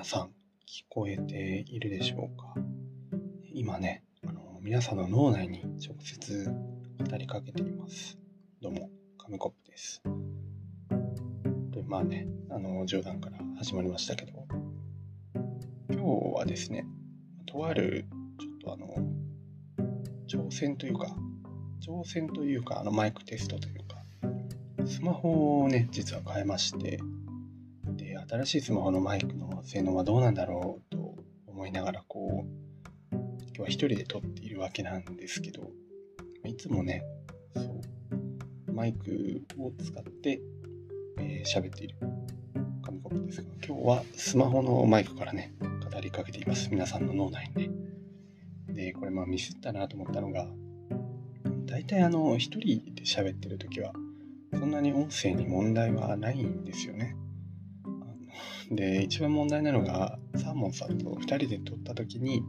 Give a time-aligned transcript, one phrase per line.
[0.00, 0.30] 皆さん
[0.66, 2.54] 聞こえているでしょうか？
[3.52, 8.16] 今ね、あの皆さんの脳内に直接語りかけています。
[8.62, 8.88] どうも、
[9.18, 10.02] 紙コップです。
[11.70, 14.46] で、まあね、あの冗談から始まりましたけど、
[15.90, 16.86] 今日はですね、
[17.44, 18.06] とある
[18.38, 18.86] ちょっとあの
[20.26, 21.14] 挑戦というか、
[21.86, 24.02] 挑戦というか、あのマイクテストというか、
[24.86, 27.00] スマホをね、実は変えまして、
[28.30, 31.16] 新しいスマホのマイクの性能はどうなんだろうと
[31.46, 35.70] 思いながら、こう、今日は一人で撮っているわけなんですけど、
[36.44, 37.02] いつもね、
[37.56, 37.62] そ
[38.68, 40.40] う、マイクを使って
[41.20, 41.96] えー、喋っている
[42.82, 46.70] 紙コップですが、今日はスマホのマイクからね、語りかけています。
[46.70, 47.70] 皆さんの脳内にね。
[48.68, 50.46] で、これまあミスったなと思ったのが、
[51.66, 53.92] 大体あの、一人で喋ってる時は、
[54.52, 57.16] そんなに音声に問題はないんですよね。
[58.70, 62.40] で、一番問題なのが、サーモンさんと2人で撮った時に、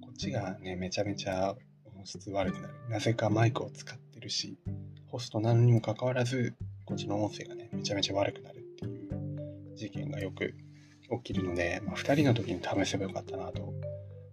[0.00, 1.54] こっちがね、めちゃめちゃ
[1.94, 2.74] 音質悪くなる。
[2.88, 4.58] なぜかマイクを使ってるし、
[5.08, 6.54] ホストなのにもかかわらず、
[6.86, 10.54] こっちの音声がね、めちゃめちゃ悪くなるっていう事件がよく
[11.22, 13.74] 起きるので、まあ、2人の時に試せばよかったなと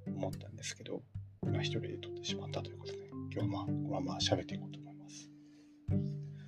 [0.08, 1.02] 思ったんですけど、
[1.44, 5.30] まあ、1人で撮ってしまったということで、今日はまあ、このまま喋っていこうと思います。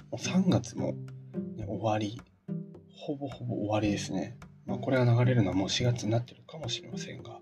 [0.10, 0.94] もう3月も、
[1.58, 2.22] ね、終わり、
[2.96, 4.38] ほぼほぼ終わりですね。
[4.72, 7.40] まあ、これが流れるのはもう4月になってるかもしれませんが、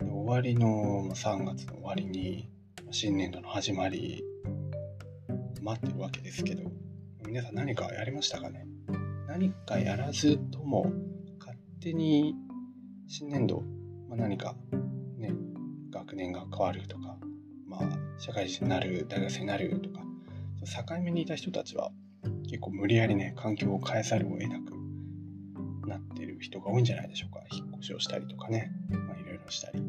[0.00, 2.50] 終わりの3月の終わりに、
[2.90, 4.24] 新年度の始まり、
[5.62, 6.68] 待ってるわけですけど、
[7.24, 8.66] 皆さん何かやりましたかね？
[9.28, 10.92] 何かやらずとも
[11.38, 12.34] 勝手に
[13.06, 13.62] 新年度、
[14.08, 14.56] まあ、何か
[15.16, 15.32] ね
[15.90, 17.16] 学年が変わるとか、
[17.68, 20.00] まあ、社会人になる大学生になるとか
[20.64, 21.92] 境目にいた人たちは
[22.44, 24.71] 結構無理やりね環境を変えざるを得なく
[25.92, 27.42] なってる人が多いんじゃないでしょうか。
[27.52, 29.82] 引っ越しをしたりとかね、まあ、いろいろしたり。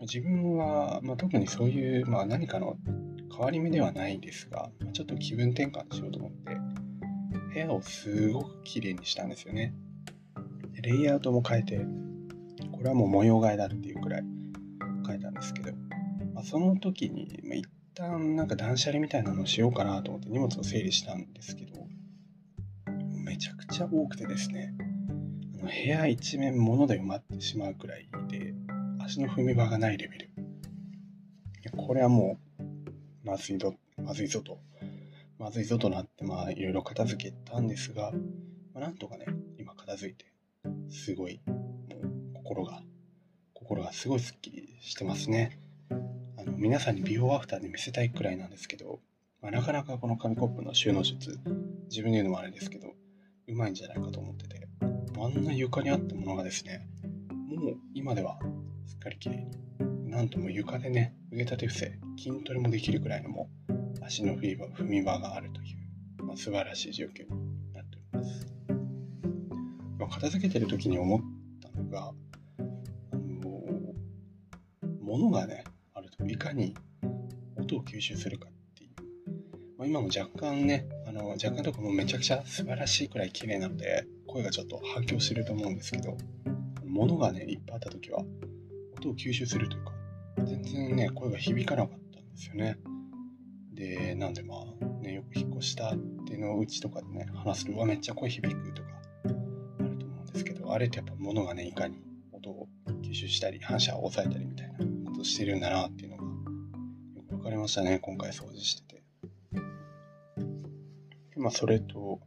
[0.00, 2.76] 自分は、まあ、特にそういう、まあ、何かの
[3.30, 6.56] 変わり目ではないですがま、ちょっと気分転換しようと思って、
[7.52, 9.74] 部屋をすごく綺麗にしたんですよね。
[10.82, 11.78] レイアウトも変えて、
[12.72, 14.24] これはもう模様替えだっていうくらい
[15.06, 15.72] 変えたんですけど、
[16.34, 21.86] まあ、その時に、まあ、一旦なんか断捨離みたいなのをしようかなと思って荷物を整理したんですけど、
[23.24, 24.74] めちゃくちゃ多くてですね、
[25.64, 28.54] 部屋一面物で埋まってしまうくらいで、
[29.00, 30.30] 足の踏み場がないレベル。
[31.76, 32.64] これはもう
[33.24, 34.58] まずいぞ、まずいぞと、
[35.38, 38.12] まずいぞとなって、まあ、いろいろ片付けたんですが、
[38.74, 39.26] まあ、なんとかね、
[39.58, 40.26] 今片付いて、
[40.90, 41.54] すごい、も
[42.32, 42.82] う、心が、
[43.54, 45.58] 心がすごいスッキリしてますね。
[46.36, 49.00] あの、皆さんにビフォーアフターで見せたいくらいなんですけど、
[49.40, 51.38] まあ、なかなかこの紙コップの収納術、
[51.88, 52.88] 自分で言うのもあれですけど、
[53.46, 54.68] うまいんじゃないかと思ってて、
[55.16, 56.86] あんな床にあったものがですね、
[57.48, 58.38] もう今では
[58.86, 63.48] すっかり綺麗に、なんとも床でね、腕立て伏せ、筋トレもできるくらいのも
[64.02, 65.64] 足の踏み場があるとい
[66.20, 68.46] う、まあ、素晴らしい状況になっております。
[69.98, 71.20] まあ、片付けてる時に思っ
[71.62, 72.12] たのが、
[73.12, 73.62] あの
[75.00, 75.64] 物がね、
[75.94, 76.74] あるといかに
[77.56, 78.90] 音を吸収するかっていう、
[79.78, 86.16] まあ、今も若干ね、あの若干とかもめちゃくちゃ素晴らしいくらい綺麗なので、声がちょっと反響してると思うんですけど、
[86.84, 88.24] 物がね、いっぱいあった時は、
[88.98, 89.92] 音を吸収するというか、
[90.44, 92.76] 全然ね、声が響かなかったんですよね。
[93.74, 98.88] で、なんでまあ、ね、よく引っ越したってのうちとかでね、話すと、うわ、めっちゃ声響くとか、
[99.24, 99.28] あ
[99.84, 102.02] ると思うんですけど、あれってやっぱ物がね、いかに
[102.32, 102.66] 音を
[103.02, 104.78] 吸収したり、反射を抑えたりみたいな
[105.12, 106.30] ことしてるんだなっていうのが、よ
[107.28, 109.02] くわかりましたね、今回掃除してて。
[111.36, 112.18] まあ、それ、と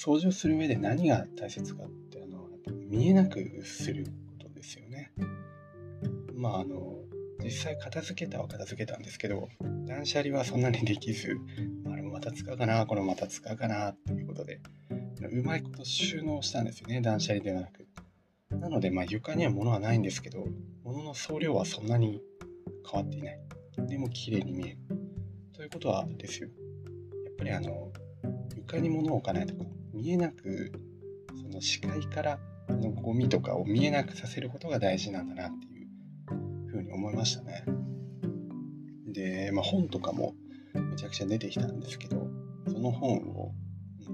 [0.00, 2.48] 掃除をする上で何が大切かっていうの、
[2.88, 4.06] 見えなくする
[4.38, 5.12] ことですよね。
[6.34, 7.00] まああの
[7.44, 9.50] 実際片付けたは片付けたんですけど
[9.86, 11.38] 断捨離はそんなにできず
[11.90, 14.60] あれもまた使うかなこれもまた使うかなっていうことで
[15.30, 17.86] うまいこと収納したんですよね断捨離ではなく。
[18.50, 20.46] なのでまあ床には物はないんですけど
[20.82, 22.22] 物の総量はそんなに
[22.90, 23.38] 変わっていない。
[23.76, 24.78] でも綺麗に見える。
[25.52, 26.48] ということはですよ。
[27.26, 27.92] やっぱりあの
[28.56, 30.72] 床に物を置かないとか見えなく
[31.42, 32.38] その視界から
[32.68, 37.64] のゴミとかを見えなくさせることが大事なんだなっていうふうに思いましたね。
[39.08, 40.34] で、まあ、本とかも
[40.74, 42.28] めちゃくちゃ出てきたんですけど、
[42.68, 43.52] その本を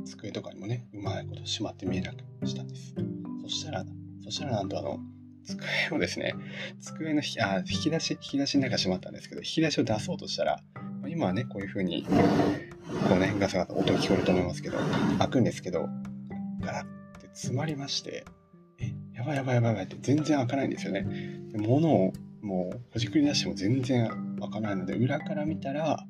[0.04, 2.94] 机とかにもね、うまいことしまって見えなくしたんです。
[3.42, 3.84] そしたら、
[4.24, 4.98] そしたらなんとあの、
[5.44, 6.34] 机をですね、
[6.80, 10.60] 机のあ引き出し、引き出しの中しまったんですけど、引き出しを出そうとしたら、
[11.08, 14.78] 今はね、こういう風に、こうね、ガサガサ音聞こえると思いますけど、
[15.18, 15.88] 開くんですけど、
[16.60, 18.24] ガラッて詰まりまして、
[18.78, 21.06] え、やばいやばいやばいやばいって全然開かないんですよね。
[21.52, 22.12] で物を
[22.42, 24.08] もうほじくり出しても全然
[24.40, 26.06] 開かないので、裏から見たら、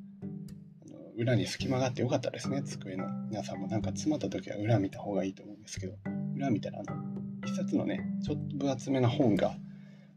[1.16, 3.06] 裏に隙間があってよかったですね、机の。
[3.30, 5.94] 皆さんもなんか詰まった時は裏見た方がいいと思うんですけど、
[6.34, 7.02] 裏見たらあの、
[7.46, 9.56] 一冊のね、ちょっと分厚めな本が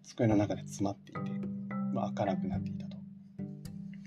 [0.03, 1.19] 机の中で詰まっていて、
[1.93, 2.88] まあ、開かなくなっていた。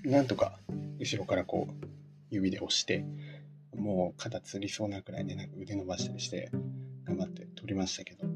[0.03, 0.59] なんとか
[0.99, 1.85] 後ろからこう
[2.29, 3.05] 指で押して、
[3.75, 6.51] もう肩つりそうなくらいでなんか腕伸ばしたりして
[7.05, 8.27] 頑張って取りましたけど、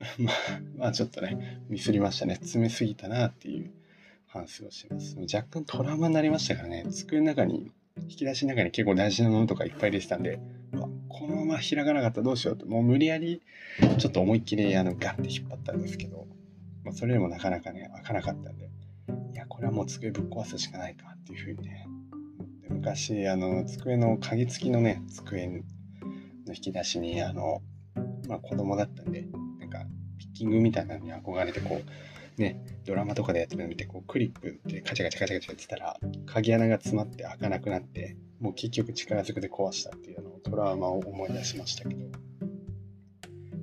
[0.18, 0.34] まあ、
[0.76, 2.36] まあちょっとね、ミスりましたね。
[2.36, 3.70] 詰めすぎたなっていう
[4.26, 5.16] 反省をしてます。
[5.18, 7.70] 若干トラウマになりましたからね、机の中に、
[8.02, 10.40] 引き出しの中に結構大事なものとかいっぱい出てたんで、
[11.08, 13.42] このまま開かなかったらどうしようと、もう無理やり
[13.98, 16.26] ちょっと思いっきりあのガッて引っ張ったんですけど、
[16.84, 18.69] まあ、それでもなかなかね、開かなかったんで、
[19.60, 21.86] これはもう机ぶっ壊すしかないかっていうふうにね、
[22.70, 25.58] 昔、あの、机の鍵付きのね、机の
[26.48, 27.60] 引き出しに、あの、
[28.26, 29.26] まあ子供だったんで、
[29.58, 29.84] なんか、
[30.18, 42.06] ピッキングみたいなのに憧れて、こう、ね、ドラマとかでやってるの見て、こう、クリップでカチャカチャカチャカチャやってたら、鍵穴が詰まって開かなくなって、もう結局力ずくで壊したっていうのをトラウマを思い出しましたけど、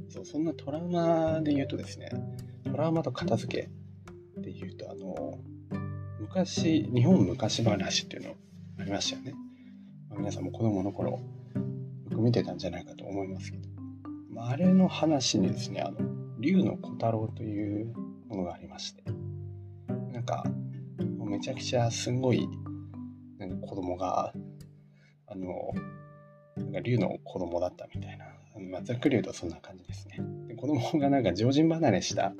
[0.10, 2.12] そう、そんなトラウマで言うとですね、
[2.66, 3.70] トラウマと片付け、
[6.38, 8.36] 昔、日本昔話っていうの
[8.80, 9.34] ありましたよね。
[10.08, 11.20] まあ、皆さんも子供の頃、よ
[12.12, 13.68] く見てたんじゃないかと思いますけど、
[14.30, 15.98] まあ、あれの話にですね、あの、
[16.40, 17.92] 竜の小太郎という
[18.28, 19.04] ものがありまして、
[20.14, 20.44] なんか、
[21.18, 22.48] もうめちゃくちゃすんごい、
[23.40, 24.32] なんか子供が、
[25.26, 25.50] あの、
[26.56, 28.26] なんか竜の子供だったみたいな、
[28.70, 30.20] まあ、ざっくり言うとそんな感じですね。
[30.50, 32.34] で子供がなんか常人離れした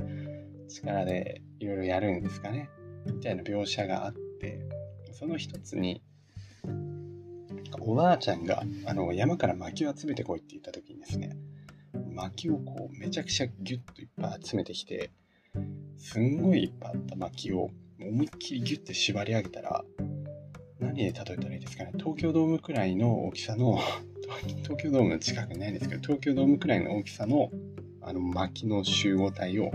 [0.68, 2.70] 力でいろいろやるんですかね。
[3.14, 4.60] みたいな描写があって、
[5.14, 6.02] その一つに、
[7.82, 11.38] おばあちゃんがあの山から薪を集めてこいって言った時にですね、
[12.14, 15.12] 薪をこうめちゃくちゃギュッといっぱい集めてきて、
[15.98, 17.70] すんごいいっぱいあった薪を
[18.00, 19.84] 思いっきりギュッて縛り上げたら、
[20.80, 23.80] 何で例えたらいいですかね、東京ドームくらいの大きさの、
[24.64, 27.52] 東京ドームの近くにないんですけど、東京ドームくらいの大きさの
[28.02, 29.72] あの薪の集合体を、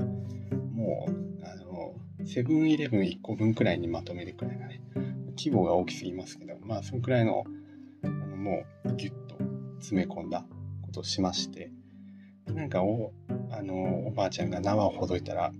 [0.74, 1.31] もう、
[2.24, 4.80] セブンイレブン1個分くらいにまとめるくらいがね、
[5.36, 7.44] 規模が大きすぎますけど、まあ、そのくらいの、
[8.04, 9.36] あのもう、ギュッと
[9.80, 10.44] 詰め込んだ
[10.82, 11.70] ことをしまして、
[12.46, 13.12] なんかお、
[13.50, 15.52] あの、おばあちゃんが縄をほどいたら、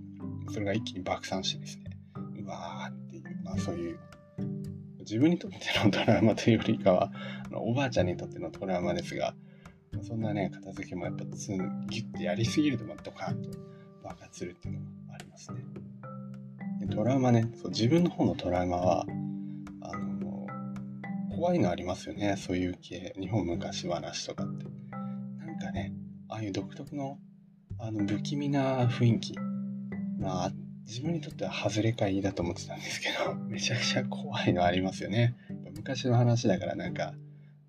[0.51, 1.97] それが一気に爆散してですね、
[2.43, 3.99] うわーっていう、まあそういう、
[4.99, 7.11] 自分にとってのトラウマというよりかは、
[7.53, 9.35] おばあちゃんにとってのトラウマですが、
[10.01, 13.49] そんなね、片付けもやっぱつギュッてやりすぎると、まあドカンと
[14.03, 15.63] 爆発するっていうのがありますね。
[16.87, 19.05] トラウマねそう、自分の方のトラウマは、
[19.81, 20.47] あの、
[21.35, 24.65] 怖いのありますよね、そういう系、日本昔話とかって。
[25.45, 25.93] なんかね、
[26.29, 27.17] ああいう独特の、
[27.79, 29.35] あの、不気味な雰囲気。
[30.19, 30.51] まあ、
[30.85, 35.35] 自分にとっては外れかいいだと思ってたんですけど、 めちゃくちゃ怖いのありますよね。
[35.75, 37.13] 昔の話だからなんか、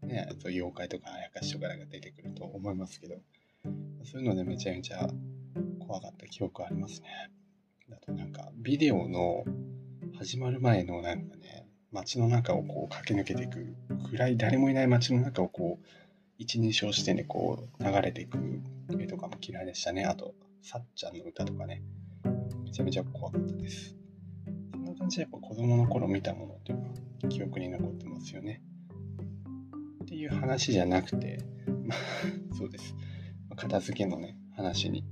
[0.03, 3.17] ね、そういう妖怪とかあやかしとかなんか出てくると思いますけど、
[4.05, 5.09] そういうのでめちゃめちゃ
[5.79, 7.09] 怖かった記憶ありますね。
[7.95, 9.45] だとなんか、ビデオの
[10.19, 13.77] 始まる前のなんかね、街の中をこう駆け抜けていく、
[14.11, 15.87] 暗い誰もいない街の中をこう、
[16.39, 18.39] 一人称視点でこう流れていく
[18.99, 20.05] 絵とかも嫌いでしたね。
[20.05, 21.83] あと、さっちゃんの歌とかね、
[22.65, 23.97] めちゃめちゃ怖かったです。
[24.73, 26.95] そんな感じでやっぱ子供の頃見たものっていうのは
[27.29, 28.61] 記憶に残ってますよね。
[30.03, 31.39] っていう話じゃなくて、
[31.85, 31.99] まあ、
[32.57, 32.95] そうです。
[33.57, 35.05] 片付けのね、話に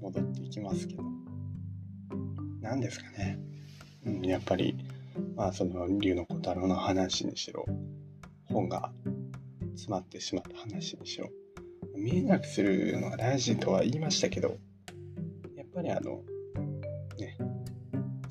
[0.00, 1.02] 戻っていきますけど、
[2.60, 3.38] 何ですかね。
[4.04, 4.76] うん、やっぱり、
[5.36, 7.64] まあ、その、龍の小太郎の話にしろ、
[8.46, 8.92] 本が
[9.74, 11.28] 詰まってしまった話にしろ、
[11.96, 14.56] 見えなくするのが大事とは言いましたけど、
[15.56, 16.22] やっぱりあの、
[17.18, 17.36] ね、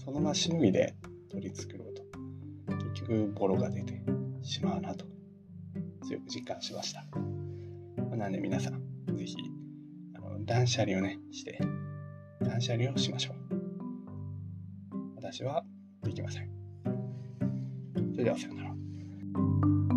[0.04, 0.96] その場しのぎで
[1.30, 2.04] 取り繕うと、
[2.76, 4.02] 結局ボロが出て
[4.42, 5.06] しまうなと
[6.04, 7.04] 強く実感しました。
[8.10, 8.82] まあなんで皆さん、
[9.16, 9.36] ぜひ、
[10.16, 11.60] あの断捨離をね、して、
[12.42, 13.37] 断捨離をしましょう。
[15.30, 15.62] 私は
[16.04, 16.50] できません。
[18.14, 19.97] それではさようなら。